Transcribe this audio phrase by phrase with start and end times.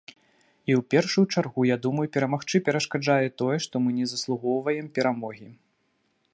[0.11, 5.49] І ў першую чаргу, я думаю, перамагчы перашкаджае тое, што мы не заслугоўваем перамогі.